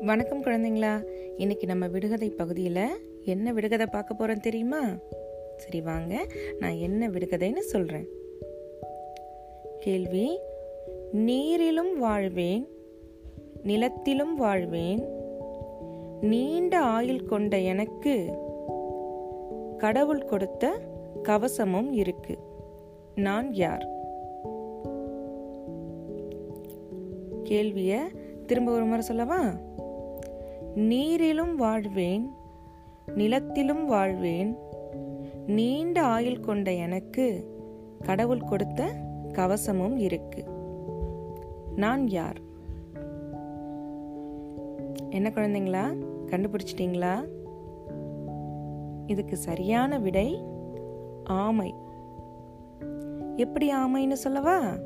வணக்கம் 0.00 0.42
குழந்தைங்களா. 0.42 1.04
இன்னைக்கு 1.36 1.66
நம்ம 1.66 1.86
விடுகதை 1.86 2.28
பகுதியில் 2.28 2.86
என்ன 3.24 3.52
விடுகதை 3.52 3.86
பார்க்க 3.86 4.14
போகிறோம் 4.14 4.40
தெரியுமா? 4.40 4.82
சரி 5.56 5.80
வாங்க. 5.80 6.26
நான் 6.58 6.74
என்ன 6.74 7.08
விடுகதைன்னு 7.08 7.58
சொல்கிறேன் 7.58 8.08
கேள்வி 9.78 10.38
நீரிலும் 11.12 11.92
வாழ்வேன் 11.98 12.68
நிலத்திலும் 13.62 14.36
வாழ்வேன் 14.36 15.04
நீண்ட 16.20 16.80
ஆயுள் 16.80 17.24
கொண்ட 17.24 17.58
எனக்கு 17.58 18.32
கடவுள் 19.78 20.24
கொடுத்த 20.24 20.72
கவசமும் 21.22 21.92
இருக்கு. 21.92 22.38
நான் 23.14 23.52
யார்? 23.52 23.86
கேள்விய 27.44 27.98
திரும்ப 28.46 28.72
ஒரு 28.72 28.84
முறை 28.84 29.00
சொல்லவா? 29.00 29.56
நீரிலும் 30.76 31.54
வாழ்வேன் 31.54 32.30
நிலத்திலும் 33.06 33.86
வாழ்வேன். 33.86 34.56
நீண்ட 35.46 36.02
ஆயுள் 36.02 36.40
கொண்ட 36.40 36.72
எனக்கு 36.72 37.54
கடவுள் 38.02 38.40
கொடுத்த 38.40 38.92
கவசமும் 39.32 39.96
இருக்கு. 39.96 40.44
நான் 41.76 42.08
யார்? 42.08 42.40
என்ன 45.10 45.32
குழந்தைங்களா? 45.34 45.96
கண்டுபிடிச்சிட்டிங்களா? 46.26 47.28
இதுக்கு 49.06 49.36
சரியான 49.36 49.98
விடை 49.98 50.44
ஆமை. 51.24 51.74
எப்படி 53.36 53.74
ஆமைன்னு 53.74 54.12
சொல்லவா? 54.12 54.76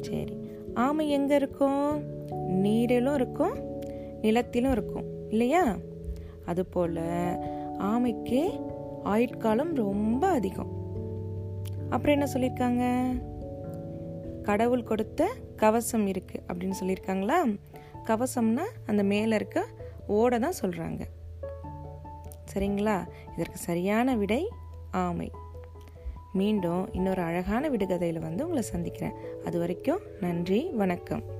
சரி. 0.00 0.38
ஆமை 0.74 1.10
எங்க 1.10 1.34
இருக்கும்? 1.34 2.02
நீரிலும் 2.32 3.14
இருக்கும். 3.14 3.73
நிலத்திலும் 4.24 4.72
இருக்கும். 4.72 5.06
இல்லையா? 5.28 5.76
அதுபோல் 6.44 7.00
ஆமைக்கு 7.92 8.40
ஆயுட்காலம் 9.04 9.74
ரொம்ப 9.74 10.26
அதிகம். 10.28 10.72
அப்புறம் 11.90 12.14
என்ன 12.16 12.26
சொல்லியிருக்காங்க 12.34 12.84
கடவுள் 14.42 14.82
கொடுத்த 14.82 15.28
கவசம் 15.56 16.06
இருக்குது 16.06 16.44
அப்படின்னு 16.48 16.78
சொல்லியிருக்காங்களா 16.80 17.38
கவசம்னா 18.04 18.64
அந்த 18.86 19.02
மேலே 19.02 19.34
இருக்க 19.34 19.66
ஓட 20.06 20.38
தான் 20.38 20.60
சொல்கிறாங்க 20.62 21.02
சரிங்களா? 22.52 22.96
இதற்கு 23.34 23.58
சரியான 23.68 24.16
விடை 24.16 24.42
ஆமை. 24.90 25.30
மீண்டும் 26.32 26.82
இன்னொரு 26.92 27.22
அழகான 27.22 27.70
விடுகதையில் 27.70 28.24
வந்து 28.26 28.42
உங்களை 28.42 28.62
சந்திக்கிறேன். 28.62 29.16
அது 29.44 29.58
வரைக்கும் 29.58 30.02
நன்றி 30.20 30.60
வணக்கம். 30.72 31.33